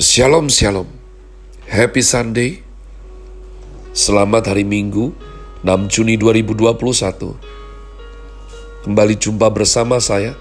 Shalom 0.00 0.48
Shalom. 0.48 0.88
Happy 1.68 2.00
Sunday. 2.00 2.64
Selamat 3.92 4.48
hari 4.48 4.64
Minggu 4.64 5.12
6 5.60 5.68
Juni 5.92 6.16
2021 6.16 7.36
Kembali 8.88 9.14
jumpa 9.20 9.52
bersama 9.52 10.00
saya 10.00 10.32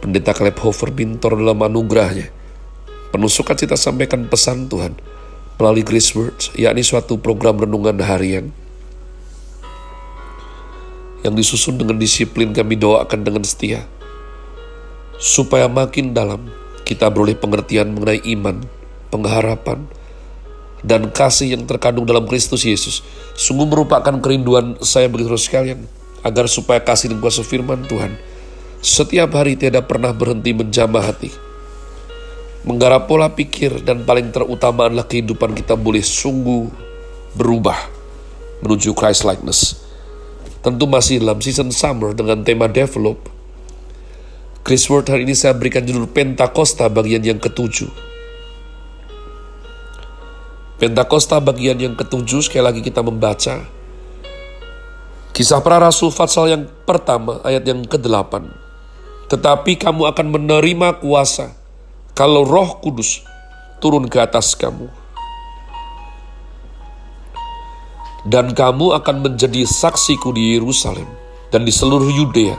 Pendeta 0.00 0.32
Caleb 0.32 0.56
Hofer 0.64 0.88
Bintor 0.88 1.36
dalam 1.36 1.60
anugerahnya. 1.60 2.32
Penuh 3.12 3.28
sukacita 3.28 3.76
sampaikan 3.76 4.24
pesan 4.24 4.72
Tuhan 4.72 4.96
Melalui 5.60 5.84
Grace 5.84 6.16
Words 6.16 6.56
yakni 6.56 6.80
suatu 6.80 7.20
program 7.20 7.60
renungan 7.60 8.00
harian 8.00 8.56
Yang 11.28 11.44
disusun 11.44 11.76
dengan 11.76 12.00
disiplin 12.00 12.56
kami 12.56 12.80
doakan 12.80 13.20
dengan 13.20 13.44
setia 13.44 13.84
Supaya 15.20 15.68
makin 15.68 16.16
dalam 16.16 16.48
kita 16.88 17.12
beroleh 17.12 17.36
pengertian 17.36 17.92
mengenai 17.92 18.24
iman, 18.32 18.64
pengharapan, 19.08 19.88
dan 20.86 21.10
kasih 21.10 21.58
yang 21.58 21.66
terkandung 21.66 22.06
dalam 22.06 22.24
Kristus 22.28 22.62
Yesus. 22.62 23.02
Sungguh 23.34 23.66
merupakan 23.66 24.14
kerinduan 24.22 24.78
saya 24.84 25.10
bagi 25.10 25.26
saudara 25.26 25.42
sekalian, 25.42 25.80
agar 26.22 26.46
supaya 26.46 26.80
kasih 26.82 27.14
dan 27.14 27.18
kuasa 27.22 27.42
firman 27.46 27.86
Tuhan 27.86 28.14
setiap 28.78 29.34
hari 29.34 29.58
tidak 29.58 29.90
pernah 29.90 30.14
berhenti 30.14 30.54
menjamah 30.54 31.02
hati. 31.10 31.34
Menggarap 32.62 33.10
pola 33.10 33.30
pikir 33.30 33.82
dan 33.82 34.06
paling 34.06 34.30
terutama 34.30 34.86
adalah 34.86 35.06
kehidupan 35.06 35.54
kita 35.54 35.74
boleh 35.74 36.02
sungguh 36.02 36.70
berubah 37.34 37.78
menuju 38.62 38.94
Christ 38.94 39.26
likeness. 39.26 39.82
Tentu 40.62 40.86
masih 40.90 41.22
dalam 41.22 41.38
season 41.38 41.70
summer 41.70 42.14
dengan 42.14 42.42
tema 42.42 42.66
develop, 42.66 43.18
Chris 44.66 44.86
Word 44.90 45.06
hari 45.10 45.26
ini 45.26 45.34
saya 45.34 45.54
berikan 45.54 45.86
judul 45.86 46.10
Pentakosta 46.10 46.90
bagian 46.90 47.22
yang 47.22 47.38
ketujuh. 47.38 48.07
Pentakosta 50.78 51.42
bagian 51.42 51.74
yang 51.74 51.98
ketujuh 51.98 52.38
sekali 52.38 52.62
lagi 52.62 52.80
kita 52.86 53.02
membaca. 53.02 53.66
Kisah 55.34 55.58
para 55.58 55.82
Rasul 55.82 56.14
Fatsal 56.14 56.54
yang 56.54 56.70
pertama 56.86 57.42
ayat 57.42 57.66
yang 57.66 57.82
ke-8. 57.82 58.46
Tetapi 59.26 59.74
kamu 59.74 60.06
akan 60.06 60.26
menerima 60.30 61.02
kuasa 61.02 61.50
kalau 62.14 62.46
roh 62.46 62.78
kudus 62.78 63.26
turun 63.82 64.06
ke 64.06 64.22
atas 64.22 64.54
kamu. 64.54 64.86
Dan 68.22 68.54
kamu 68.54 68.94
akan 69.02 69.16
menjadi 69.26 69.66
saksiku 69.66 70.30
di 70.30 70.54
Yerusalem 70.58 71.10
dan 71.50 71.66
di 71.66 71.74
seluruh 71.74 72.06
Yudea 72.06 72.54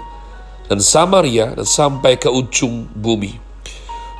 dan 0.67 0.83
Samaria 0.83 1.55
dan 1.55 1.63
sampai 1.63 2.19
ke 2.19 2.27
ujung 2.27 2.83
bumi. 2.95 3.48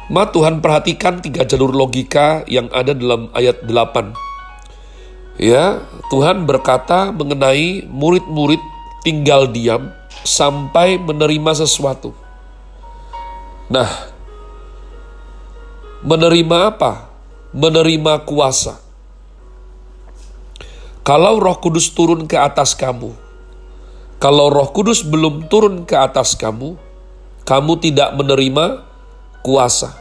Ma 0.10 0.26
Tuhan 0.26 0.58
perhatikan 0.58 1.22
tiga 1.22 1.46
jalur 1.46 1.70
logika 1.70 2.42
yang 2.50 2.66
ada 2.74 2.98
dalam 2.98 3.30
ayat 3.38 3.62
8. 3.62 4.18
Ya, 5.38 5.86
Tuhan 6.10 6.50
berkata 6.50 7.14
mengenai 7.14 7.86
murid-murid 7.86 8.60
tinggal 9.06 9.46
diam 9.46 9.94
sampai 10.26 10.98
menerima 10.98 11.62
sesuatu. 11.62 12.18
Nah, 13.70 13.88
menerima 16.02 16.58
apa? 16.74 17.06
Menerima 17.54 18.26
kuasa. 18.26 18.82
Kalau 21.06 21.38
Roh 21.38 21.58
Kudus 21.62 21.94
turun 21.94 22.26
ke 22.26 22.34
atas 22.34 22.74
kamu, 22.74 23.14
kalau 24.18 24.50
Roh 24.50 24.74
Kudus 24.74 25.06
belum 25.06 25.46
turun 25.54 25.86
ke 25.86 25.94
atas 25.94 26.34
kamu, 26.34 26.76
kamu 27.46 27.74
tidak 27.78 28.10
menerima 28.18 28.89
kuasa. 29.46 29.96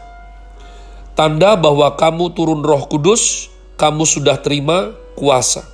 Tanda 1.19 1.59
bahwa 1.59 1.91
kamu 1.99 2.31
turun 2.31 2.63
Roh 2.63 2.87
Kudus, 2.87 3.51
kamu 3.75 4.07
sudah 4.07 4.39
terima 4.39 4.95
kuasa. 5.19 5.67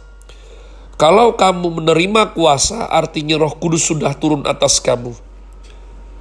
Kalau 0.97 1.37
kamu 1.37 1.83
menerima 1.83 2.33
kuasa, 2.33 2.89
artinya 2.89 3.37
Roh 3.37 3.53
Kudus 3.59 3.85
sudah 3.85 4.15
turun 4.17 4.47
atas 4.49 4.81
kamu. 4.81 5.13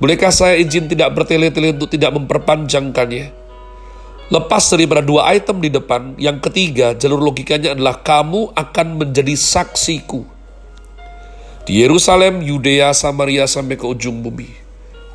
Bolehkah 0.02 0.34
saya 0.34 0.60
izin 0.60 0.92
tidak 0.92 1.16
bertele-tele 1.16 1.72
untuk 1.72 1.88
tidak 1.88 2.12
memperpanjangkannya? 2.20 3.32
Lepas 4.28 4.68
daripada 4.74 5.06
dua 5.06 5.32
item 5.32 5.62
di 5.62 5.70
depan, 5.70 6.18
yang 6.20 6.42
ketiga 6.42 6.98
jalur 6.98 7.22
logikanya 7.22 7.78
adalah 7.78 8.02
kamu 8.02 8.52
akan 8.52 8.88
menjadi 9.00 9.38
saksiku 9.38 10.34
di 11.64 11.80
Yerusalem, 11.80 12.44
Yudea, 12.44 12.92
Samaria 12.92 13.48
sampai 13.48 13.80
ke 13.80 13.88
ujung 13.88 14.20
bumi. 14.20 14.52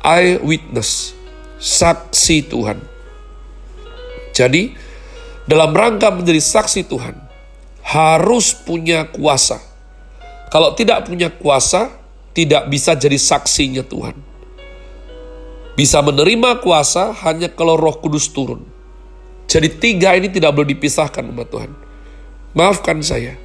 Eye 0.01 0.41
witness, 0.41 1.13
saksi 1.59 2.47
Tuhan. 2.47 2.79
Jadi, 4.31 4.71
dalam 5.43 5.75
rangka 5.75 6.09
menjadi 6.09 6.39
saksi 6.39 6.87
Tuhan, 6.87 7.15
harus 7.83 8.55
punya 8.55 9.05
kuasa. 9.11 9.59
Kalau 10.49 10.73
tidak 10.73 11.05
punya 11.05 11.29
kuasa, 11.29 11.91
tidak 12.31 12.71
bisa 12.71 12.95
jadi 12.95 13.19
saksinya 13.19 13.83
Tuhan. 13.83 14.15
Bisa 15.75 15.99
menerima 15.99 16.63
kuasa 16.63 17.11
hanya 17.27 17.51
kalau 17.51 17.75
roh 17.75 17.99
kudus 17.99 18.31
turun. 18.31 18.63
Jadi 19.49 19.67
tiga 19.79 20.15
ini 20.15 20.31
tidak 20.31 20.55
boleh 20.55 20.75
dipisahkan 20.75 21.23
umat 21.29 21.47
Tuhan. 21.49 21.71
Maafkan 22.53 23.01
saya, 23.01 23.37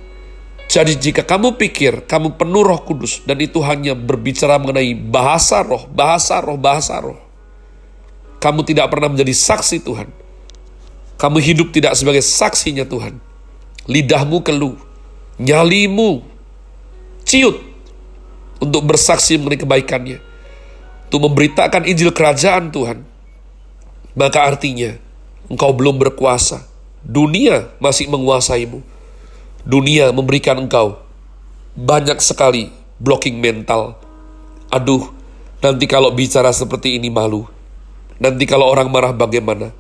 jadi 0.69 0.97
jika 0.97 1.23
kamu 1.25 1.61
pikir 1.61 2.09
kamu 2.09 2.41
penuh 2.41 2.65
roh 2.65 2.81
kudus 2.83 3.21
dan 3.29 3.41
itu 3.41 3.61
hanya 3.61 3.93
berbicara 3.93 4.57
mengenai 4.57 4.97
bahasa 4.97 5.61
roh, 5.61 5.85
bahasa 5.89 6.41
roh, 6.41 6.57
bahasa 6.57 7.01
roh. 7.01 7.24
Kamu 8.45 8.61
tidak 8.69 8.93
pernah 8.93 9.09
menjadi 9.09 9.33
saksi 9.33 9.81
Tuhan. 9.81 10.13
Kamu 11.17 11.41
hidup 11.41 11.73
tidak 11.73 11.97
sebagai 11.97 12.21
saksinya 12.21 12.85
Tuhan. 12.85 13.17
Lidahmu 13.89 14.45
keluh, 14.45 14.77
nyalimu 15.41 16.21
ciut 17.25 17.57
untuk 18.61 18.85
bersaksi 18.85 19.41
mengenai 19.41 19.65
kebaikannya. 19.65 20.19
Untuk 21.09 21.21
memberitakan 21.25 21.89
Injil 21.89 22.13
kerajaan 22.13 22.69
Tuhan. 22.69 23.01
Maka 24.13 24.45
artinya 24.45 24.93
engkau 25.49 25.73
belum 25.73 25.97
berkuasa. 25.97 26.69
Dunia 27.01 27.73
masih 27.81 28.13
menguasaimu 28.13 28.95
dunia 29.65 30.13
memberikan 30.13 30.61
engkau 30.61 31.01
banyak 31.73 32.21
sekali 32.21 32.69
blocking 33.01 33.41
mental. 33.41 33.97
Aduh, 34.69 35.11
nanti 35.65 35.89
kalau 35.89 36.13
bicara 36.13 36.53
seperti 36.53 37.01
ini 37.01 37.09
malu. 37.09 37.49
Nanti 38.23 38.45
kalau 38.47 38.71
orang 38.71 38.91
marah 38.91 39.11
bagaimana? 39.11 39.75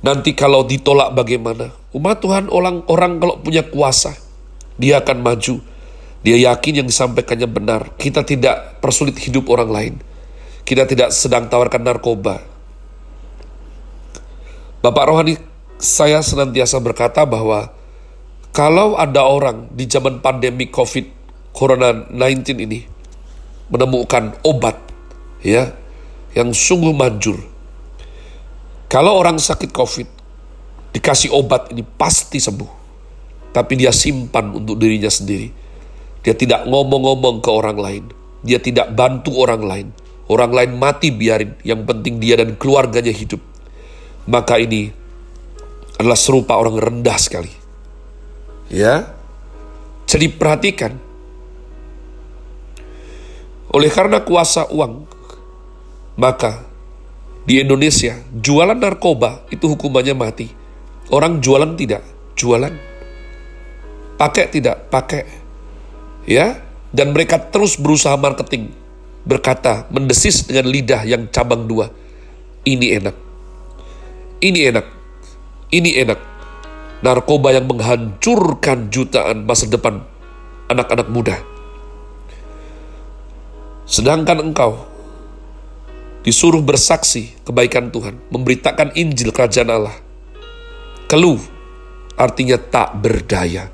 Nanti 0.00 0.32
kalau 0.32 0.64
ditolak 0.64 1.12
bagaimana? 1.12 1.72
Umat 1.92 2.24
Tuhan 2.24 2.48
orang 2.48 2.88
orang 2.88 3.20
kalau 3.20 3.36
punya 3.40 3.64
kuasa, 3.64 4.16
dia 4.80 5.00
akan 5.00 5.20
maju. 5.20 5.60
Dia 6.20 6.36
yakin 6.52 6.84
yang 6.84 6.88
disampaikannya 6.88 7.48
benar. 7.48 7.96
Kita 7.96 8.24
tidak 8.24 8.80
persulit 8.84 9.16
hidup 9.16 9.48
orang 9.48 9.70
lain. 9.72 9.94
Kita 10.68 10.84
tidak 10.84 11.16
sedang 11.16 11.48
tawarkan 11.48 11.80
narkoba. 11.80 12.44
Bapak 14.80 15.04
rohani 15.08 15.36
saya 15.80 16.20
senantiasa 16.20 16.76
berkata 16.80 17.24
bahwa 17.24 17.72
kalau 18.52 18.96
ada 19.00 19.24
orang 19.24 19.72
di 19.72 19.88
zaman 19.88 20.20
pandemi 20.20 20.68
COVID 20.68 21.20
Corona-19 21.56 22.68
ini 22.68 22.80
menemukan 23.72 24.36
obat 24.44 24.76
ya 25.40 25.72
yang 26.34 26.54
sungguh 26.54 26.94
manjur. 26.94 27.38
Kalau 28.90 29.18
orang 29.18 29.38
sakit 29.38 29.70
COVID 29.70 30.08
dikasih 30.94 31.30
obat 31.30 31.70
ini 31.70 31.86
pasti 31.86 32.42
sembuh. 32.42 32.78
Tapi 33.50 33.72
dia 33.74 33.90
simpan 33.90 34.54
untuk 34.54 34.78
dirinya 34.78 35.10
sendiri. 35.10 35.50
Dia 36.22 36.34
tidak 36.38 36.66
ngomong-ngomong 36.70 37.42
ke 37.42 37.50
orang 37.50 37.78
lain. 37.78 38.04
Dia 38.46 38.62
tidak 38.62 38.94
bantu 38.94 39.34
orang 39.42 39.62
lain. 39.66 39.88
Orang 40.30 40.54
lain 40.54 40.78
mati 40.78 41.10
biarin, 41.10 41.58
yang 41.66 41.82
penting 41.82 42.22
dia 42.22 42.38
dan 42.38 42.54
keluarganya 42.54 43.10
hidup. 43.10 43.42
Maka 44.30 44.62
ini 44.62 44.94
adalah 45.98 46.14
serupa 46.14 46.54
orang 46.54 46.78
rendah 46.78 47.18
sekali. 47.18 47.50
Ya. 48.70 49.10
Jadi 50.06 50.30
perhatikan. 50.30 50.94
Oleh 53.74 53.90
karena 53.90 54.22
kuasa 54.22 54.70
uang, 54.70 55.06
maka 56.20 56.60
di 57.48 57.64
Indonesia 57.64 58.20
jualan 58.36 58.76
narkoba 58.76 59.48
itu 59.48 59.72
hukumannya 59.72 60.12
mati. 60.12 60.52
Orang 61.08 61.40
jualan 61.40 61.74
tidak, 61.74 62.04
jualan. 62.36 62.70
Pakai 64.20 64.46
tidak, 64.52 64.92
pakai. 64.92 65.24
Ya, 66.28 66.60
dan 66.92 67.16
mereka 67.16 67.40
terus 67.50 67.80
berusaha 67.80 68.14
marketing. 68.14 68.70
Berkata, 69.24 69.88
mendesis 69.90 70.44
dengan 70.44 70.70
lidah 70.70 71.02
yang 71.08 71.26
cabang 71.32 71.66
dua. 71.66 71.90
Ini 72.62 73.00
enak. 73.00 73.16
Ini 74.44 74.60
enak. 74.70 74.86
Ini 75.72 75.90
enak 76.04 76.20
narkoba 77.00 77.56
yang 77.56 77.66
menghancurkan 77.68 78.92
jutaan 78.92 79.48
masa 79.48 79.68
depan 79.68 80.04
anak-anak 80.68 81.08
muda. 81.08 81.36
Sedangkan 83.88 84.38
engkau 84.38 84.86
disuruh 86.20 86.60
bersaksi 86.60 87.32
kebaikan 87.44 87.88
Tuhan, 87.88 88.20
memberitakan 88.28 88.92
Injil 88.96 89.32
kerajaan 89.32 89.70
Allah. 89.72 89.96
Keluh 91.08 91.40
artinya 92.14 92.60
tak 92.60 93.00
berdaya. 93.00 93.72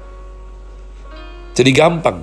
Jadi 1.56 1.70
gampang. 1.74 2.22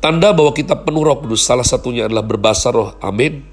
Tanda 0.00 0.32
bahwa 0.32 0.56
kita 0.56 0.80
penuh 0.80 1.04
roh 1.04 1.20
kudus 1.20 1.44
salah 1.44 1.64
satunya 1.64 2.08
adalah 2.08 2.24
berbahasa 2.24 2.72
roh. 2.72 2.96
Amin. 3.04 3.44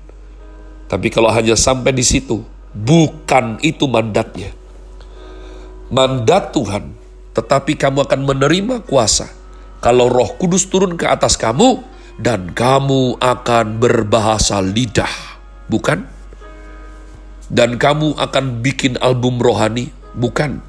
Tapi 0.88 1.12
kalau 1.12 1.28
hanya 1.28 1.60
sampai 1.60 1.92
di 1.92 2.04
situ, 2.04 2.40
bukan 2.72 3.60
itu 3.60 3.84
mandatnya. 3.92 4.56
Mandat 5.92 6.56
Tuhan, 6.56 6.96
tetapi 7.36 7.76
kamu 7.76 8.08
akan 8.08 8.22
menerima 8.24 8.76
kuasa 8.88 9.28
kalau 9.78 10.10
roh 10.10 10.36
kudus 10.42 10.66
turun 10.68 10.98
ke 10.98 11.06
atas 11.06 11.38
kamu 11.38 11.84
dan 12.18 12.50
kamu 12.52 13.22
akan 13.22 13.78
berbahasa 13.78 14.58
lidah. 14.62 15.12
Bukan? 15.70 16.02
Dan 17.48 17.78
kamu 17.78 18.18
akan 18.18 18.66
bikin 18.66 18.98
album 19.00 19.38
rohani. 19.38 19.94
Bukan. 20.18 20.60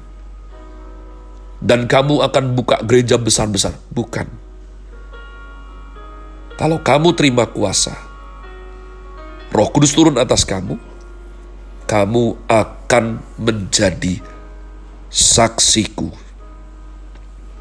Dan 1.59 1.89
kamu 1.89 2.23
akan 2.23 2.55
buka 2.55 2.79
gereja 2.85 3.19
besar-besar. 3.19 3.75
Bukan. 3.91 4.29
Kalau 6.55 6.79
kamu 6.79 7.15
terima 7.17 7.49
kuasa, 7.49 7.95
Roh 9.49 9.69
Kudus 9.73 9.95
turun 9.95 10.19
atas 10.21 10.45
kamu, 10.45 10.77
kamu 11.89 12.37
akan 12.45 13.23
menjadi 13.39 14.21
saksiku 15.09 16.11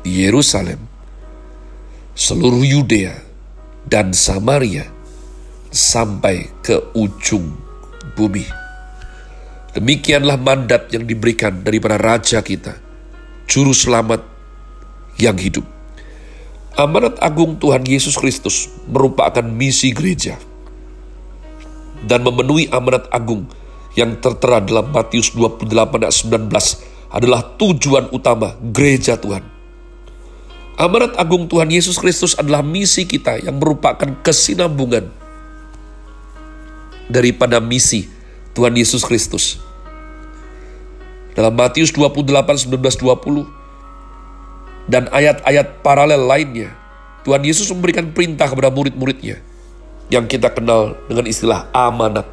di 0.02 0.26
Yerusalem, 0.26 0.82
seluruh 2.12 2.60
Yudea, 2.66 3.27
dan 3.86 4.16
Samaria 4.16 4.88
sampai 5.68 6.48
ke 6.64 6.96
ujung 6.96 7.52
bumi. 8.16 8.44
Demikianlah 9.76 10.40
mandat 10.40 10.90
yang 10.90 11.04
diberikan 11.04 11.62
daripada 11.62 12.00
Raja 12.00 12.40
kita, 12.42 12.74
Juru 13.46 13.76
Selamat 13.76 14.24
yang 15.20 15.36
hidup. 15.36 15.66
Amanat 16.78 17.18
agung 17.18 17.58
Tuhan 17.58 17.82
Yesus 17.82 18.14
Kristus 18.14 18.70
merupakan 18.86 19.42
misi 19.42 19.90
gereja 19.90 20.38
dan 22.06 22.22
memenuhi 22.22 22.70
amanat 22.70 23.10
agung 23.10 23.50
yang 23.98 24.14
tertera 24.22 24.62
dalam 24.62 24.94
Matius 24.94 25.34
28 25.34 25.74
ayat 25.74 26.14
19 26.14 26.46
adalah 27.10 27.40
tujuan 27.58 28.14
utama 28.14 28.54
gereja 28.70 29.18
Tuhan. 29.18 29.57
Amanat 30.78 31.18
agung 31.18 31.50
Tuhan 31.50 31.74
Yesus 31.74 31.98
Kristus 31.98 32.38
adalah 32.38 32.62
misi 32.62 33.02
kita 33.02 33.42
yang 33.42 33.58
merupakan 33.58 34.06
kesinambungan 34.22 35.10
daripada 37.10 37.58
misi 37.58 38.06
Tuhan 38.54 38.78
Yesus 38.78 39.02
Kristus. 39.02 39.58
Dalam 41.34 41.58
Matius 41.58 41.90
28, 41.90 42.70
19, 42.70 42.78
20, 42.94 44.86
dan 44.86 45.10
ayat-ayat 45.10 45.82
paralel 45.82 46.30
lainnya, 46.30 46.70
Tuhan 47.26 47.42
Yesus 47.42 47.66
memberikan 47.74 48.14
perintah 48.14 48.46
kepada 48.46 48.70
murid-muridnya 48.70 49.42
yang 50.14 50.30
kita 50.30 50.54
kenal 50.54 50.94
dengan 51.10 51.26
istilah 51.26 51.66
amanat 51.74 52.30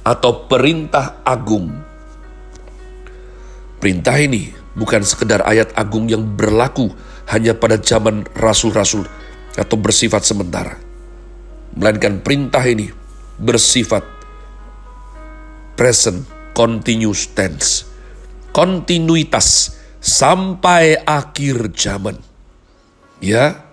atau 0.00 0.48
perintah 0.48 1.20
agung. 1.28 1.89
Perintah 3.80 4.20
ini 4.20 4.52
bukan 4.76 5.00
sekedar 5.00 5.40
ayat 5.48 5.72
agung 5.72 6.06
yang 6.06 6.36
berlaku 6.36 6.92
hanya 7.32 7.56
pada 7.56 7.80
zaman 7.80 8.28
rasul-rasul 8.36 9.08
atau 9.56 9.76
bersifat 9.80 10.22
sementara. 10.22 10.76
Melainkan 11.74 12.20
perintah 12.20 12.60
ini 12.68 12.92
bersifat 13.40 14.04
present 15.80 16.28
continuous 16.52 17.32
tense. 17.32 17.88
Kontinuitas 18.52 19.80
sampai 20.00 20.96
akhir 21.04 21.76
zaman 21.76 22.16
ya 23.20 23.68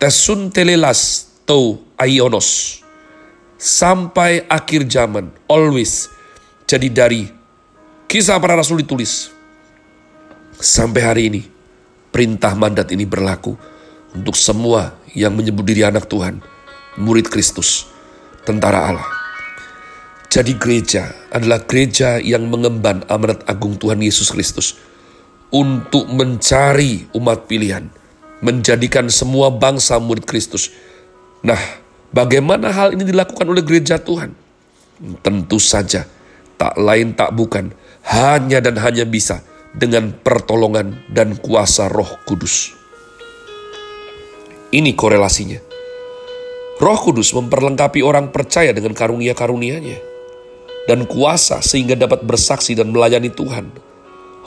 tesun 0.00 0.48
telelas 0.48 1.28
to 1.44 1.76
aionos 2.00 2.80
sampai 3.60 4.48
akhir 4.48 4.88
zaman 4.88 5.28
always 5.44 6.08
jadi 6.64 6.88
dari 6.88 7.39
kisah 8.10 8.42
para 8.42 8.58
rasul 8.58 8.82
ditulis 8.82 9.30
sampai 10.58 11.02
hari 11.06 11.22
ini 11.30 11.42
perintah 12.10 12.58
mandat 12.58 12.90
ini 12.90 13.06
berlaku 13.06 13.54
untuk 14.10 14.34
semua 14.34 14.98
yang 15.14 15.30
menyebut 15.30 15.62
diri 15.62 15.86
anak 15.86 16.10
Tuhan 16.10 16.42
murid 16.98 17.30
Kristus 17.30 17.86
tentara 18.42 18.90
Allah 18.90 19.08
jadi 20.26 20.58
gereja 20.58 21.14
adalah 21.30 21.62
gereja 21.62 22.18
yang 22.18 22.50
mengemban 22.50 23.06
amanat 23.06 23.46
agung 23.46 23.78
Tuhan 23.78 24.02
Yesus 24.02 24.34
Kristus 24.34 24.74
untuk 25.54 26.10
mencari 26.10 27.06
umat 27.14 27.46
pilihan 27.46 27.86
menjadikan 28.40 29.06
semua 29.12 29.52
bangsa 29.52 30.00
murid 30.00 30.24
Kristus. 30.24 30.72
Nah, 31.44 31.60
bagaimana 32.12 32.72
hal 32.72 32.96
ini 32.96 33.04
dilakukan 33.04 33.46
oleh 33.46 33.60
gereja 33.60 34.00
Tuhan? 34.00 34.32
Tentu 35.20 35.60
saja, 35.60 36.04
tak 36.56 36.76
lain 36.76 37.12
tak 37.16 37.32
bukan, 37.32 37.72
hanya 38.06 38.64
dan 38.64 38.80
hanya 38.80 39.04
bisa 39.04 39.44
dengan 39.76 40.12
pertolongan 40.12 41.04
dan 41.10 41.36
kuasa 41.38 41.86
roh 41.90 42.08
kudus. 42.24 42.74
Ini 44.70 44.94
korelasinya. 44.94 45.58
Roh 46.80 46.96
Kudus 46.96 47.36
memperlengkapi 47.36 48.00
orang 48.00 48.32
percaya 48.32 48.72
dengan 48.72 48.96
karunia-karunianya 48.96 50.00
dan 50.88 51.04
kuasa 51.04 51.60
sehingga 51.60 51.92
dapat 51.92 52.24
bersaksi 52.24 52.72
dan 52.72 52.88
melayani 52.88 53.28
Tuhan. 53.28 53.68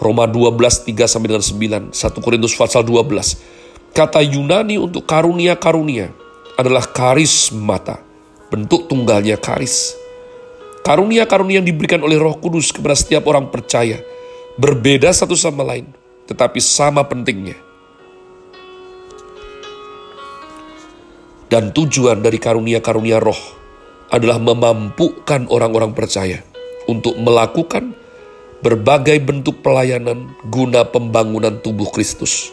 Roma 0.02 0.26
12, 0.26 0.58
3 0.90 1.06
sampai 1.06 1.30
dengan 1.30 1.46
9, 1.46 1.94
1 1.94 2.26
Korintus 2.26 2.58
pasal 2.58 2.82
12. 2.82 3.94
Kata 3.94 4.26
Yunani 4.26 4.82
untuk 4.82 5.06
karunia-karunia 5.06 6.10
adalah 6.58 6.90
karismata, 6.90 8.02
bentuk 8.50 8.90
tunggalnya 8.90 9.38
karis. 9.38 9.94
Karunia-karunia 10.84 11.64
yang 11.64 11.68
diberikan 11.68 12.04
oleh 12.04 12.20
Roh 12.20 12.36
Kudus 12.38 12.76
kepada 12.76 12.94
setiap 12.94 13.24
orang 13.32 13.48
percaya 13.48 14.04
berbeda 14.60 15.10
satu 15.16 15.34
sama 15.34 15.64
lain, 15.64 15.88
tetapi 16.28 16.60
sama 16.60 17.08
pentingnya. 17.08 17.56
Dan 21.48 21.72
tujuan 21.72 22.20
dari 22.20 22.42
karunia-karunia 22.42 23.22
roh 23.22 23.38
adalah 24.10 24.42
memampukan 24.42 25.46
orang-orang 25.54 25.94
percaya 25.94 26.42
untuk 26.90 27.14
melakukan 27.16 27.94
berbagai 28.66 29.22
bentuk 29.22 29.62
pelayanan 29.62 30.34
guna 30.50 30.82
pembangunan 30.90 31.62
tubuh 31.62 31.94
Kristus 31.94 32.50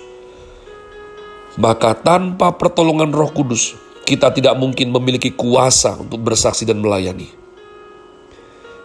maka 1.59 1.99
tanpa 1.99 2.55
pertolongan 2.55 3.11
Roh 3.11 3.35
Kudus, 3.35 3.75
kita 4.07 4.31
tidak 4.31 4.55
mungkin 4.55 4.95
memiliki 4.95 5.35
kuasa 5.35 5.99
untuk 5.99 6.23
bersaksi 6.23 6.63
dan 6.63 6.79
melayani. 6.79 7.27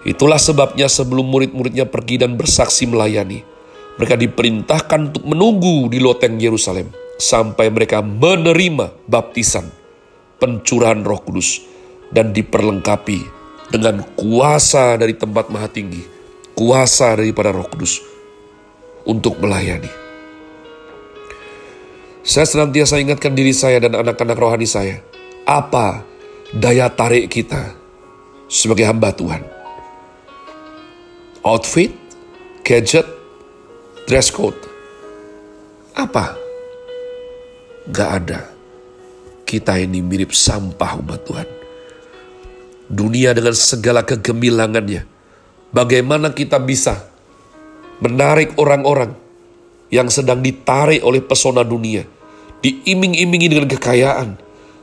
Itulah 0.06 0.38
sebabnya 0.38 0.86
sebelum 0.86 1.26
murid-muridnya 1.34 1.90
pergi 1.90 2.22
dan 2.22 2.38
bersaksi 2.38 2.86
melayani, 2.86 3.42
mereka 3.98 4.14
diperintahkan 4.14 5.00
untuk 5.10 5.26
menunggu 5.26 5.90
di 5.90 5.98
loteng 5.98 6.38
Yerusalem 6.38 6.94
sampai 7.18 7.74
mereka 7.74 8.06
menerima 8.06 9.10
baptisan, 9.10 9.66
pencurahan 10.38 11.02
Roh 11.02 11.26
Kudus, 11.26 11.66
dan 12.14 12.30
diperlengkapi 12.30 13.20
dengan 13.74 14.06
kuasa 14.14 14.94
dari 14.94 15.18
tempat 15.18 15.50
maha 15.50 15.74
tinggi, 15.74 16.06
kuasa 16.54 17.18
daripada 17.18 17.50
Roh 17.50 17.66
Kudus 17.66 17.98
untuk 19.10 19.42
melayani. 19.42 19.90
Saya 22.22 22.46
senantiasa 22.46 23.02
ingatkan 23.02 23.34
diri 23.34 23.58
saya 23.58 23.82
dan 23.82 23.98
anak-anak 23.98 24.38
rohani 24.38 24.70
saya. 24.70 25.02
Apa 25.50 26.06
daya 26.54 26.90
tarik 26.90 27.30
kita 27.30 27.74
sebagai 28.50 28.86
hamba 28.86 29.14
Tuhan? 29.14 29.55
Outfit, 31.46 31.94
gadget, 32.66 33.06
dress 34.10 34.34
code. 34.34 34.58
Apa? 35.94 36.34
Gak 37.94 38.10
ada. 38.10 38.50
Kita 39.46 39.78
ini 39.78 40.02
mirip 40.02 40.34
sampah 40.34 40.98
umat 41.06 41.22
Tuhan. 41.22 41.50
Dunia 42.90 43.38
dengan 43.38 43.54
segala 43.54 44.02
kegemilangannya. 44.02 45.06
Bagaimana 45.70 46.34
kita 46.34 46.58
bisa 46.58 47.06
menarik 48.02 48.58
orang-orang 48.58 49.14
yang 49.94 50.10
sedang 50.10 50.42
ditarik 50.42 51.06
oleh 51.06 51.22
pesona 51.22 51.62
dunia 51.62 52.10
diiming-imingi 52.66 53.54
dengan 53.54 53.70
kekayaan, 53.70 54.30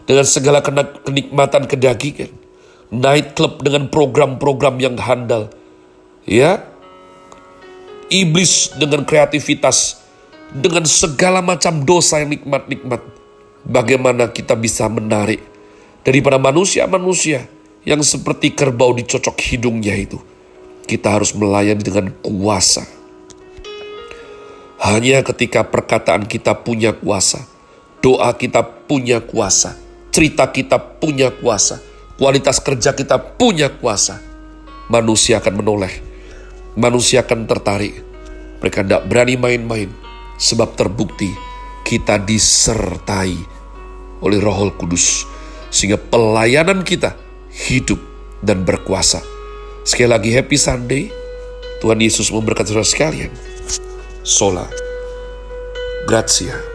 dengan 0.06 0.22
segala 0.22 0.62
kenikmatan 0.62 1.66
kedagingan, 1.66 2.30
night 2.94 3.34
club 3.34 3.58
dengan 3.66 3.90
program-program 3.90 4.78
yang 4.78 4.94
handal, 5.02 5.50
ya, 6.28 6.62
iblis 8.12 8.74
dengan 8.76 9.06
kreativitas, 9.08 10.04
dengan 10.52 10.84
segala 10.84 11.40
macam 11.40 11.82
dosa 11.82 12.20
yang 12.20 12.36
nikmat-nikmat. 12.36 13.00
Bagaimana 13.62 14.26
kita 14.26 14.58
bisa 14.58 14.90
menarik 14.90 15.38
daripada 16.02 16.36
manusia-manusia 16.36 17.46
yang 17.86 18.02
seperti 18.02 18.54
kerbau 18.54 18.94
dicocok 18.94 19.38
hidungnya 19.38 19.94
itu. 19.94 20.18
Kita 20.82 21.14
harus 21.14 21.30
melayani 21.32 21.82
dengan 21.82 22.10
kuasa. 22.20 22.82
Hanya 24.82 25.22
ketika 25.22 25.62
perkataan 25.62 26.26
kita 26.26 26.58
punya 26.58 26.90
kuasa, 26.90 27.46
doa 28.02 28.34
kita 28.34 28.66
punya 28.66 29.22
kuasa, 29.22 29.78
cerita 30.10 30.50
kita 30.50 30.98
punya 30.98 31.30
kuasa, 31.30 31.78
kualitas 32.18 32.58
kerja 32.58 32.90
kita 32.90 33.14
punya 33.38 33.70
kuasa, 33.70 34.18
manusia 34.90 35.38
akan 35.38 35.62
menoleh, 35.62 36.02
manusia 36.78 37.24
akan 37.24 37.44
tertarik. 37.48 38.00
Mereka 38.62 38.86
tidak 38.86 39.06
berani 39.10 39.34
main-main, 39.34 39.90
sebab 40.38 40.78
terbukti 40.78 41.30
kita 41.82 42.22
disertai 42.22 43.34
oleh 44.22 44.38
Roh 44.38 44.70
Kudus, 44.78 45.26
sehingga 45.68 45.98
pelayanan 45.98 46.86
kita 46.86 47.18
hidup 47.50 47.98
dan 48.38 48.62
berkuasa. 48.62 49.18
Sekali 49.82 50.08
lagi 50.10 50.30
happy 50.30 50.56
Sunday. 50.56 51.04
Tuhan 51.82 51.98
Yesus 51.98 52.30
memberkati 52.30 52.70
saudara 52.70 52.86
sekalian. 52.86 53.32
Sola. 54.22 54.70
Grazie. 56.06 56.71